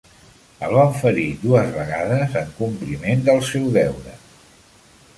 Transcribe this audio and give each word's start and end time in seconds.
El 0.67 0.71
van 0.77 0.95
ferir 1.01 1.25
dues 1.43 1.69
vegades 1.77 2.35
en 2.43 2.51
compliment 2.65 3.25
del 3.31 3.47
seu 3.55 3.73
deure. 3.81 4.21